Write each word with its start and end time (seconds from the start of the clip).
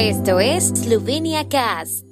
Esto 0.00 0.38
es 0.38 0.68
Slovenia 0.68 1.48
Cast. 1.48 2.04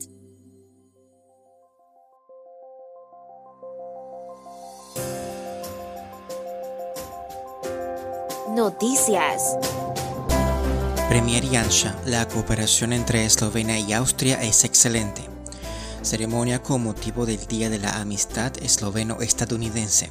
Noticias. 8.56 9.56
Premier 11.08 11.46
Janša, 11.48 11.94
la 12.06 12.26
cooperación 12.26 12.92
entre 12.92 13.24
Eslovenia 13.24 13.78
y 13.78 13.92
Austria 13.92 14.42
es 14.42 14.64
excelente. 14.64 15.22
Ceremonia 16.02 16.60
con 16.60 16.82
motivo 16.82 17.24
del 17.24 17.46
Día 17.46 17.70
de 17.70 17.78
la 17.78 18.00
Amistad 18.00 18.52
Esloveno-Estadounidense. 18.60 20.10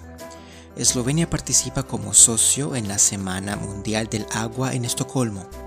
Eslovenia 0.77 1.29
participa 1.29 1.83
como 1.83 2.13
socio 2.13 2.73
en 2.77 2.87
la 2.87 2.99
Semana 2.99 3.57
Mundial 3.57 4.07
del 4.07 4.25
Agua 4.31 4.73
en 4.73 4.85
Estocolmo. 4.85 5.64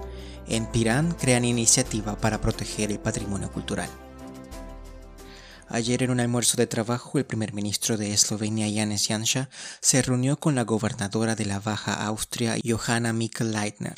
En 0.48 0.66
Pirán 0.66 1.12
crean 1.12 1.44
iniciativa 1.44 2.16
para 2.16 2.40
proteger 2.40 2.90
el 2.90 2.98
patrimonio 2.98 3.52
cultural. 3.52 3.90
Ayer 5.68 6.02
en 6.02 6.10
un 6.10 6.20
almuerzo 6.20 6.56
de 6.56 6.66
trabajo, 6.66 7.18
el 7.18 7.26
primer 7.26 7.52
ministro 7.52 7.98
de 7.98 8.14
Eslovenia, 8.14 8.66
Janez 8.72 9.06
Janša, 9.06 9.50
se 9.82 10.00
reunió 10.00 10.40
con 10.40 10.54
la 10.54 10.64
gobernadora 10.64 11.36
de 11.36 11.44
la 11.44 11.60
Baja 11.60 11.92
Austria, 11.92 12.56
Johanna 12.64 13.12
Mikl-Leitner. 13.12 13.96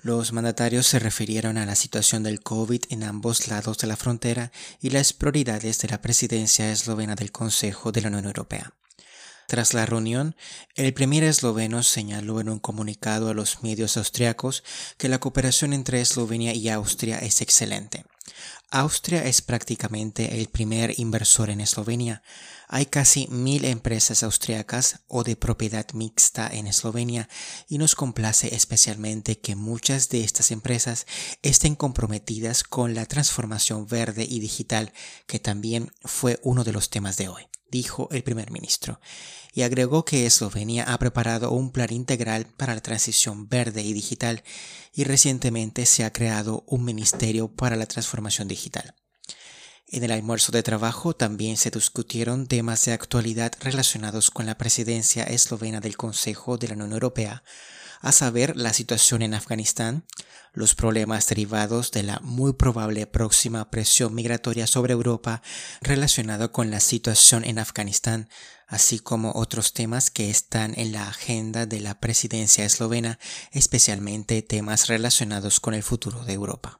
Los 0.00 0.32
mandatarios 0.32 0.86
se 0.86 0.98
refirieron 0.98 1.58
a 1.58 1.66
la 1.66 1.74
situación 1.74 2.22
del 2.22 2.40
COVID 2.40 2.84
en 2.88 3.04
ambos 3.04 3.48
lados 3.48 3.76
de 3.78 3.86
la 3.86 3.96
frontera 3.96 4.52
y 4.80 4.90
las 4.90 5.12
prioridades 5.12 5.78
de 5.80 5.88
la 5.88 6.00
presidencia 6.00 6.72
eslovena 6.72 7.14
del 7.14 7.32
Consejo 7.32 7.92
de 7.92 8.00
la 8.00 8.08
Unión 8.08 8.24
Europea. 8.24 8.72
Tras 9.46 9.74
la 9.74 9.84
reunión, 9.84 10.36
el 10.74 10.94
primer 10.94 11.22
esloveno 11.22 11.82
señaló 11.82 12.40
en 12.40 12.48
un 12.48 12.58
comunicado 12.58 13.28
a 13.28 13.34
los 13.34 13.62
medios 13.62 13.96
austriacos 13.96 14.64
que 14.96 15.08
la 15.08 15.18
cooperación 15.18 15.74
entre 15.74 16.00
Eslovenia 16.00 16.54
y 16.54 16.70
Austria 16.70 17.18
es 17.18 17.42
excelente. 17.42 18.04
Austria 18.70 19.24
es 19.24 19.42
prácticamente 19.42 20.40
el 20.40 20.48
primer 20.48 20.98
inversor 20.98 21.50
en 21.50 21.60
Eslovenia. 21.60 22.22
Hay 22.68 22.86
casi 22.86 23.28
mil 23.28 23.66
empresas 23.66 24.22
austriacas 24.22 25.00
o 25.08 25.22
de 25.22 25.36
propiedad 25.36 25.86
mixta 25.92 26.48
en 26.48 26.66
Eslovenia 26.66 27.28
y 27.68 27.76
nos 27.76 27.94
complace 27.94 28.54
especialmente 28.54 29.38
que 29.38 29.54
muchas 29.54 30.08
de 30.08 30.24
estas 30.24 30.50
empresas 30.50 31.06
estén 31.42 31.76
comprometidas 31.76 32.64
con 32.64 32.94
la 32.94 33.04
transformación 33.04 33.86
verde 33.86 34.26
y 34.28 34.40
digital, 34.40 34.92
que 35.26 35.38
también 35.38 35.92
fue 36.02 36.40
uno 36.42 36.64
de 36.64 36.72
los 36.72 36.88
temas 36.88 37.18
de 37.18 37.28
hoy 37.28 37.46
dijo 37.74 38.08
el 38.12 38.22
primer 38.22 38.52
ministro, 38.52 39.00
y 39.52 39.62
agregó 39.62 40.04
que 40.04 40.26
Eslovenia 40.26 40.84
ha 40.84 40.96
preparado 40.96 41.50
un 41.50 41.72
plan 41.72 41.92
integral 41.92 42.46
para 42.56 42.72
la 42.72 42.80
transición 42.80 43.48
verde 43.48 43.82
y 43.82 43.92
digital 43.92 44.44
y 44.92 45.02
recientemente 45.02 45.84
se 45.84 46.04
ha 46.04 46.12
creado 46.12 46.62
un 46.68 46.84
ministerio 46.84 47.48
para 47.48 47.74
la 47.74 47.86
transformación 47.86 48.46
digital. 48.46 48.94
En 49.88 50.04
el 50.04 50.12
almuerzo 50.12 50.52
de 50.52 50.62
trabajo 50.62 51.16
también 51.16 51.56
se 51.56 51.70
discutieron 51.70 52.46
temas 52.46 52.84
de 52.84 52.92
actualidad 52.92 53.52
relacionados 53.60 54.30
con 54.30 54.46
la 54.46 54.56
presidencia 54.56 55.24
eslovena 55.24 55.80
del 55.80 55.96
Consejo 55.96 56.58
de 56.58 56.68
la 56.68 56.74
Unión 56.74 56.92
Europea, 56.92 57.42
a 58.00 58.12
saber 58.12 58.56
la 58.56 58.72
situación 58.72 59.22
en 59.22 59.34
Afganistán, 59.34 60.04
los 60.52 60.74
problemas 60.74 61.26
derivados 61.26 61.90
de 61.90 62.04
la 62.04 62.20
muy 62.20 62.52
probable 62.52 63.06
próxima 63.06 63.70
presión 63.70 64.14
migratoria 64.14 64.66
sobre 64.66 64.92
Europa 64.92 65.42
relacionado 65.80 66.52
con 66.52 66.70
la 66.70 66.80
situación 66.80 67.44
en 67.44 67.58
Afganistán, 67.58 68.28
así 68.68 68.98
como 68.98 69.32
otros 69.34 69.72
temas 69.72 70.10
que 70.10 70.30
están 70.30 70.74
en 70.78 70.92
la 70.92 71.08
agenda 71.08 71.66
de 71.66 71.80
la 71.80 71.98
presidencia 72.00 72.64
eslovena, 72.64 73.18
especialmente 73.52 74.42
temas 74.42 74.86
relacionados 74.86 75.60
con 75.60 75.74
el 75.74 75.82
futuro 75.82 76.24
de 76.24 76.32
Europa. 76.32 76.78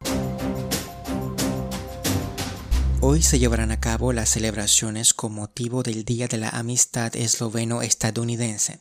Hoy 3.07 3.21
se 3.21 3.39
llevarán 3.39 3.71
a 3.71 3.81
cabo 3.81 4.15
las 4.15 4.31
celebraciones 4.31 5.13
con 5.13 5.35
motivo 5.35 5.83
del 5.83 6.07
Día 6.07 6.27
de 6.27 6.39
la 6.39 6.49
Amistad 6.49 7.15
Esloveno-Estadounidense. 7.15 8.81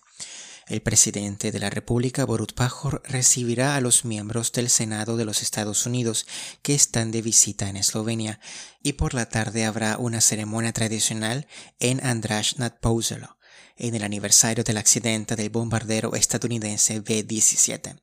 El 0.68 0.82
presidente 0.82 1.52
de 1.52 1.60
la 1.60 1.70
República, 1.70 2.26
Borut 2.26 2.54
Pajor, 2.54 3.02
recibirá 3.06 3.76
a 3.76 3.82
los 3.82 4.06
miembros 4.06 4.52
del 4.54 4.70
Senado 4.70 5.18
de 5.18 5.26
los 5.26 5.42
Estados 5.42 5.86
Unidos 5.86 6.26
que 6.62 6.74
están 6.74 7.12
de 7.12 7.22
visita 7.22 7.68
en 7.68 7.76
Eslovenia 7.76 8.40
y 8.82 8.94
por 8.94 9.14
la 9.14 9.28
tarde 9.28 9.66
habrá 9.66 9.98
una 9.98 10.22
ceremonia 10.22 10.72
tradicional 10.72 11.48
en 11.80 12.06
András 12.06 12.56
Pozelo, 12.80 13.38
en 13.78 13.96
el 13.96 14.04
aniversario 14.04 14.64
del 14.64 14.78
accidente 14.78 15.36
del 15.36 15.50
bombardero 15.50 16.16
estadounidense 16.16 17.02
B-17. 17.02 18.00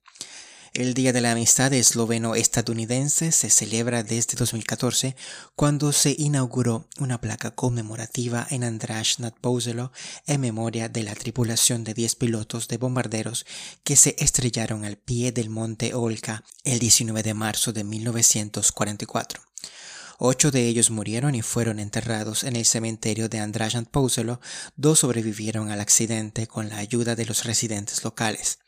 El 0.72 0.94
Día 0.94 1.12
de 1.12 1.20
la 1.20 1.32
Amistad 1.32 1.72
esloveno-estadounidense 1.72 3.32
se 3.32 3.50
celebra 3.50 4.04
desde 4.04 4.36
2014 4.38 5.16
cuando 5.56 5.90
se 5.90 6.14
inauguró 6.16 6.86
una 7.00 7.20
placa 7.20 7.50
conmemorativa 7.50 8.46
en 8.50 8.62
András 8.62 9.16
Pozelo 9.40 9.90
en 10.28 10.40
memoria 10.40 10.88
de 10.88 11.02
la 11.02 11.16
tripulación 11.16 11.82
de 11.82 11.94
10 11.94 12.14
pilotos 12.14 12.68
de 12.68 12.76
bombarderos 12.76 13.46
que 13.82 13.96
se 13.96 14.14
estrellaron 14.20 14.84
al 14.84 14.96
pie 14.96 15.32
del 15.32 15.50
monte 15.50 15.92
Olka 15.92 16.44
el 16.62 16.78
19 16.78 17.24
de 17.24 17.34
marzo 17.34 17.72
de 17.72 17.82
1944. 17.82 19.42
Ocho 20.18 20.52
de 20.52 20.68
ellos 20.68 20.92
murieron 20.92 21.34
y 21.34 21.42
fueron 21.42 21.80
enterrados 21.80 22.44
en 22.44 22.54
el 22.54 22.64
cementerio 22.64 23.28
de 23.28 23.40
András 23.40 23.74
Pozelo, 23.90 24.40
dos 24.76 25.00
sobrevivieron 25.00 25.72
al 25.72 25.80
accidente 25.80 26.46
con 26.46 26.68
la 26.68 26.76
ayuda 26.76 27.16
de 27.16 27.26
los 27.26 27.44
residentes 27.44 28.04
locales. 28.04 28.60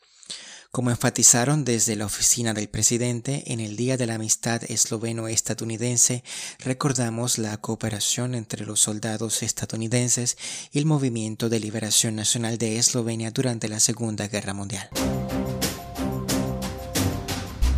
Como 0.73 0.89
enfatizaron 0.89 1.65
desde 1.65 1.95
la 1.95 2.07
oficina 2.07 2.55
del 2.55 2.67
presidente, 2.67 3.43
en 3.45 3.59
el 3.59 3.75
Día 3.75 3.95
de 3.95 4.07
la 4.07 4.15
Amistad 4.15 4.63
Esloveno-Estadounidense 4.63 6.23
recordamos 6.57 7.37
la 7.37 7.55
cooperación 7.57 8.33
entre 8.33 8.65
los 8.65 8.79
soldados 8.79 9.43
estadounidenses 9.43 10.35
y 10.71 10.79
el 10.79 10.87
Movimiento 10.87 11.47
de 11.47 11.59
Liberación 11.59 12.15
Nacional 12.15 12.57
de 12.57 12.79
Eslovenia 12.79 13.29
durante 13.29 13.69
la 13.69 13.79
Segunda 13.79 14.27
Guerra 14.27 14.55
Mundial. 14.55 14.89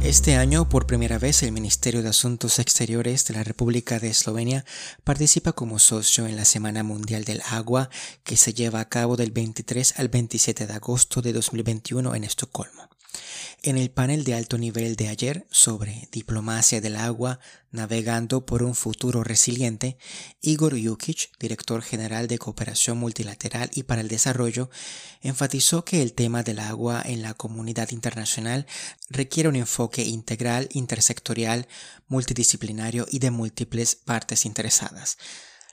Este 0.05 0.35
año, 0.35 0.69
por 0.69 0.85
primera 0.85 1.17
vez, 1.17 1.41
el 1.41 1.51
Ministerio 1.51 2.03
de 2.03 2.09
Asuntos 2.09 2.59
Exteriores 2.59 3.25
de 3.25 3.33
la 3.33 3.43
República 3.43 3.97
de 3.97 4.09
Eslovenia 4.09 4.63
participa 5.03 5.53
como 5.53 5.79
socio 5.79 6.27
en 6.27 6.35
la 6.35 6.45
Semana 6.45 6.83
Mundial 6.83 7.23
del 7.23 7.41
Agua 7.49 7.89
que 8.23 8.37
se 8.37 8.53
lleva 8.53 8.81
a 8.81 8.87
cabo 8.87 9.17
del 9.17 9.31
23 9.31 9.97
al 9.97 10.09
27 10.09 10.67
de 10.67 10.73
agosto 10.73 11.23
de 11.23 11.33
2021 11.33 12.13
en 12.13 12.23
Estocolmo. 12.23 12.87
En 13.67 13.79
el 13.79 13.89
panel 13.89 14.23
de 14.25 14.35
alto 14.35 14.59
nivel 14.59 14.95
de 14.95 15.07
ayer 15.07 15.47
sobre 15.49 16.07
diplomacia 16.11 16.81
del 16.81 16.95
agua 16.95 17.39
navegando 17.71 18.45
por 18.45 18.61
un 18.61 18.75
futuro 18.75 19.23
resiliente, 19.23 19.97
Igor 20.39 20.75
Yukic, 20.75 21.31
director 21.39 21.81
general 21.81 22.27
de 22.27 22.37
Cooperación 22.37 22.99
Multilateral 22.99 23.71
y 23.73 23.81
para 23.81 24.01
el 24.01 24.07
Desarrollo, 24.07 24.69
enfatizó 25.21 25.83
que 25.83 26.03
el 26.03 26.13
tema 26.13 26.43
del 26.43 26.59
agua 26.59 27.01
en 27.03 27.23
la 27.23 27.33
comunidad 27.33 27.89
internacional 27.89 28.67
requiere 29.09 29.49
un 29.49 29.55
enfoque 29.55 30.03
integral, 30.03 30.69
intersectorial, 30.71 31.67
multidisciplinario 32.07 33.07
y 33.09 33.17
de 33.17 33.31
múltiples 33.31 33.95
partes 33.95 34.45
interesadas. 34.45 35.17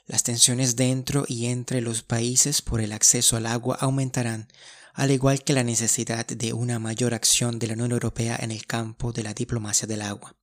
Las 0.06 0.22
tensiones 0.22 0.76
dentro 0.76 1.26
y 1.28 1.44
entre 1.44 1.82
los 1.82 2.02
países 2.02 2.62
por 2.62 2.80
el 2.80 2.92
acceso 2.92 3.36
al 3.36 3.44
agua 3.44 3.76
aumentarán 3.78 4.48
al 4.94 5.10
igual 5.10 5.42
que 5.42 5.52
la 5.52 5.64
necesidad 5.64 6.26
de 6.26 6.52
una 6.52 6.78
mayor 6.78 7.14
acción 7.14 7.58
de 7.58 7.68
la 7.68 7.74
Unión 7.74 7.92
Europea 7.92 8.38
en 8.40 8.50
el 8.50 8.66
campo 8.66 9.12
de 9.12 9.22
la 9.22 9.34
diplomacia 9.34 9.86
del 9.86 10.02
agua. 10.02 10.36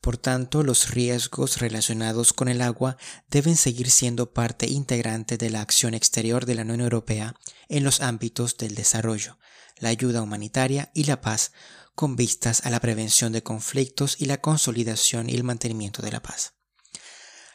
Por 0.00 0.18
tanto, 0.18 0.62
los 0.62 0.90
riesgos 0.90 1.58
relacionados 1.58 2.32
con 2.32 2.48
el 2.48 2.60
agua 2.60 2.96
deben 3.28 3.56
seguir 3.56 3.90
siendo 3.90 4.32
parte 4.32 4.66
integrante 4.68 5.36
de 5.36 5.50
la 5.50 5.62
acción 5.62 5.94
exterior 5.94 6.46
de 6.46 6.54
la 6.54 6.62
Unión 6.62 6.80
Europea 6.80 7.34
en 7.68 7.82
los 7.82 8.00
ámbitos 8.00 8.56
del 8.56 8.74
desarrollo, 8.74 9.38
la 9.78 9.88
ayuda 9.88 10.22
humanitaria 10.22 10.90
y 10.94 11.04
la 11.04 11.20
paz, 11.20 11.52
con 11.94 12.14
vistas 12.14 12.64
a 12.64 12.70
la 12.70 12.80
prevención 12.80 13.32
de 13.32 13.42
conflictos 13.42 14.16
y 14.20 14.26
la 14.26 14.40
consolidación 14.40 15.30
y 15.30 15.34
el 15.34 15.44
mantenimiento 15.44 16.02
de 16.02 16.12
la 16.12 16.22
paz. 16.22 16.55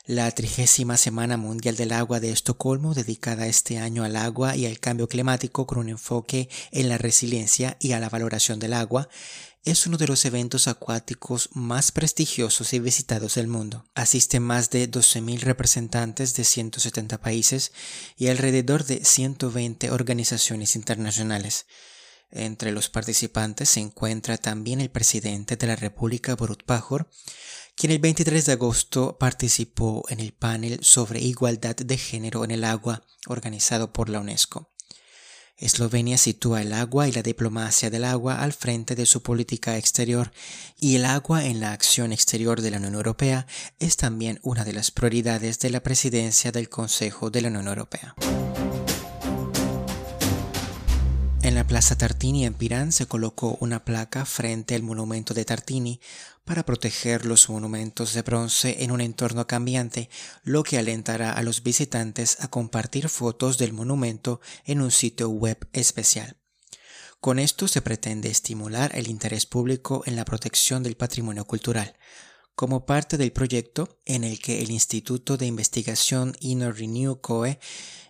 La 0.07 0.31
trigésima 0.31 0.97
Semana 0.97 1.37
Mundial 1.37 1.75
del 1.75 1.91
Agua 1.91 2.19
de 2.19 2.31
Estocolmo, 2.31 2.95
dedicada 2.95 3.45
este 3.45 3.77
año 3.77 4.03
al 4.03 4.15
agua 4.15 4.55
y 4.55 4.65
al 4.65 4.79
cambio 4.79 5.07
climático 5.07 5.67
con 5.67 5.77
un 5.77 5.89
enfoque 5.89 6.49
en 6.71 6.89
la 6.89 6.97
resiliencia 6.97 7.77
y 7.79 7.91
a 7.91 7.99
la 7.99 8.09
valoración 8.09 8.57
del 8.57 8.73
agua, 8.73 9.09
es 9.63 9.85
uno 9.85 9.97
de 9.97 10.07
los 10.07 10.25
eventos 10.25 10.67
acuáticos 10.67 11.49
más 11.53 11.91
prestigiosos 11.91 12.73
y 12.73 12.79
visitados 12.79 13.35
del 13.35 13.45
mundo. 13.45 13.85
Asisten 13.93 14.41
más 14.41 14.71
de 14.71 14.89
12.000 14.89 15.41
representantes 15.41 16.33
de 16.33 16.45
170 16.45 17.21
países 17.21 17.71
y 18.17 18.29
alrededor 18.29 18.85
de 18.85 19.05
120 19.05 19.91
organizaciones 19.91 20.75
internacionales. 20.75 21.67
Entre 22.31 22.71
los 22.71 22.89
participantes 22.89 23.69
se 23.69 23.81
encuentra 23.81 24.37
también 24.37 24.81
el 24.81 24.89
presidente 24.89 25.57
de 25.57 25.67
la 25.67 25.75
República, 25.75 26.35
Borut 26.35 26.63
Pajor, 26.63 27.07
el 27.89 27.97
23 27.97 28.45
de 28.45 28.51
agosto 28.51 29.17
participó 29.17 30.03
en 30.09 30.19
el 30.19 30.33
panel 30.33 30.77
sobre 30.83 31.19
igualdad 31.19 31.75
de 31.75 31.97
género 31.97 32.43
en 32.43 32.51
el 32.51 32.63
agua 32.63 33.01
organizado 33.25 33.91
por 33.91 34.09
la 34.09 34.19
UNESCO. 34.19 34.71
Eslovenia 35.57 36.17
sitúa 36.17 36.61
el 36.61 36.73
agua 36.73 37.07
y 37.07 37.11
la 37.11 37.23
diplomacia 37.23 37.89
del 37.89 38.03
agua 38.03 38.41
al 38.43 38.53
frente 38.53 38.93
de 38.95 39.07
su 39.07 39.23
política 39.23 39.77
exterior 39.77 40.31
y 40.79 40.95
el 40.95 41.05
agua 41.05 41.45
en 41.45 41.59
la 41.59 41.71
acción 41.71 42.11
exterior 42.11 42.61
de 42.61 42.69
la 42.69 42.77
Unión 42.77 42.93
Europea 42.93 43.47
es 43.79 43.97
también 43.97 44.39
una 44.43 44.63
de 44.63 44.73
las 44.73 44.91
prioridades 44.91 45.57
de 45.57 45.71
la 45.71 45.81
presidencia 45.81 46.51
del 46.51 46.69
Consejo 46.69 47.31
de 47.31 47.41
la 47.41 47.47
Unión 47.47 47.67
Europea. 47.67 48.15
La 51.61 51.67
Plaza 51.67 51.95
Tartini 51.95 52.47
en 52.47 52.55
Pirán 52.55 52.91
se 52.91 53.05
colocó 53.05 53.55
una 53.59 53.85
placa 53.85 54.25
frente 54.25 54.73
al 54.73 54.81
monumento 54.81 55.35
de 55.35 55.45
Tartini 55.45 56.01
para 56.43 56.65
proteger 56.65 57.23
los 57.23 57.49
monumentos 57.49 58.15
de 58.15 58.23
bronce 58.23 58.83
en 58.83 58.89
un 58.89 58.99
entorno 58.99 59.45
cambiante, 59.45 60.09
lo 60.43 60.63
que 60.63 60.79
alentará 60.79 61.31
a 61.31 61.43
los 61.43 61.61
visitantes 61.61 62.41
a 62.41 62.47
compartir 62.47 63.09
fotos 63.09 63.59
del 63.59 63.73
monumento 63.73 64.41
en 64.65 64.81
un 64.81 64.89
sitio 64.89 65.29
web 65.29 65.69
especial. 65.71 66.35
Con 67.19 67.37
esto 67.37 67.67
se 67.67 67.83
pretende 67.83 68.31
estimular 68.31 68.89
el 68.95 69.07
interés 69.07 69.45
público 69.45 70.01
en 70.07 70.15
la 70.15 70.25
protección 70.25 70.81
del 70.81 70.97
patrimonio 70.97 71.45
cultural 71.45 71.95
como 72.55 72.85
parte 72.85 73.17
del 73.17 73.31
proyecto 73.31 73.99
en 74.05 74.23
el 74.23 74.39
que 74.39 74.61
el 74.61 74.71
Instituto 74.71 75.37
de 75.37 75.45
Investigación 75.45 76.35
Inner 76.39 76.75
Renew 76.75 77.19
COE 77.21 77.59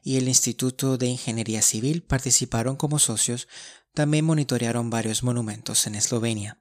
y 0.04 0.18
el 0.18 0.28
Instituto 0.28 0.98
de 0.98 1.08
Ingeniería 1.08 1.62
Civil 1.62 2.04
participaron 2.04 2.76
como 2.76 3.00
socios, 3.00 3.48
también 3.94 4.26
monitorearon 4.26 4.90
varios 4.90 5.24
monumentos 5.24 5.86
en 5.88 5.96
Eslovenia. 5.96 6.58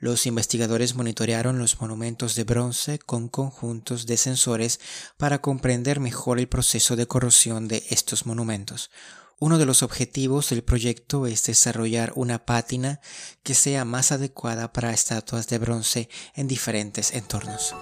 Los 0.00 0.26
investigadores 0.26 0.94
monitorearon 0.94 1.58
los 1.58 1.80
monumentos 1.80 2.36
de 2.36 2.44
bronce 2.44 3.00
con 3.00 3.28
conjuntos 3.28 4.06
de 4.06 4.16
sensores 4.16 4.78
para 5.16 5.40
comprender 5.40 5.98
mejor 5.98 6.38
el 6.38 6.48
proceso 6.48 6.94
de 6.94 7.06
corrosión 7.06 7.66
de 7.66 7.84
estos 7.90 8.24
monumentos, 8.24 8.90
uno 9.40 9.58
de 9.58 9.66
los 9.66 9.82
objetivos 9.82 10.50
del 10.50 10.62
proyecto 10.62 11.26
es 11.26 11.44
desarrollar 11.44 12.12
una 12.16 12.44
pátina 12.44 13.00
que 13.42 13.54
sea 13.54 13.84
más 13.84 14.10
adecuada 14.10 14.72
para 14.72 14.92
estatuas 14.92 15.46
de 15.48 15.58
bronce 15.58 16.08
en 16.34 16.48
diferentes 16.48 17.12
entornos. 17.12 17.74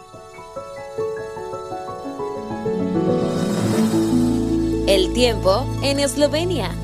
El 4.87 5.13
tiempo 5.15 5.67
en 5.83 5.99
Eslovenia. 5.99 6.75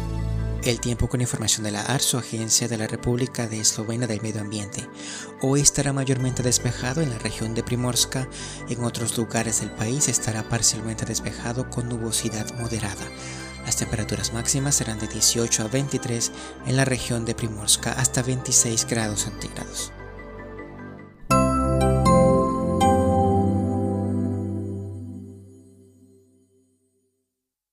El 0.65 0.81
tiempo 0.81 1.09
con 1.09 1.21
información 1.21 1.65
de 1.65 1.73
la 1.73 1.83
ARSO, 1.83 2.19
Agencia 2.19 2.69
de 2.69 2.79
la 2.79 2.87
República 2.87 3.49
de 3.49 3.61
Eslovenia 3.61 4.07
del 4.07 4.23
Medio 4.23 4.41
Ambiente. 4.41 4.89
Hoy 5.41 5.61
estará 5.61 5.93
mayormente 5.93 6.43
despejado 6.43 7.01
en 7.01 7.11
la 7.11 7.19
región 7.19 7.53
de 7.55 7.65
Primorska. 7.65 8.29
En 8.69 8.85
otros 8.85 9.19
lugares 9.19 9.61
del 9.61 9.73
país 9.73 10.09
estará 10.09 10.49
parcialmente 10.49 11.05
despejado 11.05 11.69
con 11.69 11.89
nubosidad 11.89 12.47
moderada. 12.61 13.05
Las 13.65 13.77
temperaturas 13.77 14.33
máximas 14.33 14.75
serán 14.75 14.99
de 14.99 15.07
18 15.07 15.63
a 15.63 15.69
23 15.69 16.33
en 16.67 16.77
la 16.77 16.85
región 16.85 17.25
de 17.25 17.35
Primorska 17.35 17.93
hasta 17.93 18.23
26 18.23 18.87
grados 18.87 19.21
centígrados. 19.21 19.93